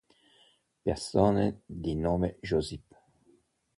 Persone 0.83 1.61
di 1.63 1.93
nome 1.95 2.39
Josip 2.41 2.91